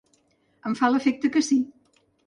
Em 0.69 0.77
fa 0.81 0.91
l’efecte 0.95 1.33
que 1.37 1.47
sí. 1.53 1.63